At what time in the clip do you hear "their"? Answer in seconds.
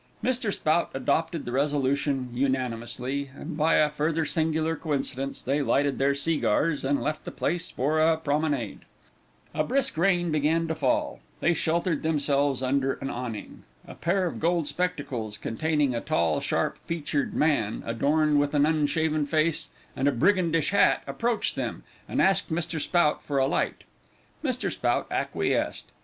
5.99-6.15